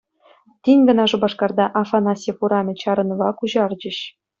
[0.63, 3.97] Тин кӑна Шупашкарта «Афанасьев урамӗ» чарӑнӑва куҫарчӗҫ.